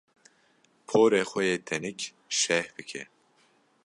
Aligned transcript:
Porê 0.87 1.21
xwe 1.29 1.41
yê 1.49 1.55
tenik 1.69 1.99
şeh 2.39 2.67
bike. 2.75 3.03